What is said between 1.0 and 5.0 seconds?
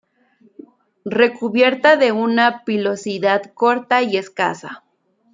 Recubierta de una pilosidad corta y escasa.